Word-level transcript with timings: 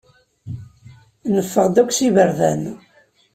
Neffeɣ-d 1.33 1.75
akk 1.81 1.91
s 1.97 1.99
iberdan. 2.07 2.61